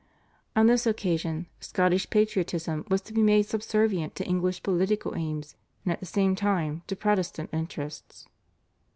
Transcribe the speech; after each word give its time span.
On 0.55 0.65
this 0.65 0.87
occasion 0.87 1.45
Scottish 1.59 2.09
patriotism 2.09 2.85
was 2.89 3.01
to 3.01 3.13
be 3.13 3.21
made 3.21 3.43
subservient 3.45 4.15
to 4.15 4.25
English 4.25 4.63
political 4.63 5.15
aims 5.15 5.55
and 5.83 5.93
at 5.93 5.99
the 5.99 6.07
same 6.07 6.35
time 6.35 6.81
to 6.87 6.95
Protestant 6.95 7.51
interests. 7.53 8.27